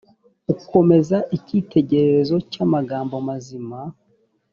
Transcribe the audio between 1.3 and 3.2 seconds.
icyitegererezo cy amagambo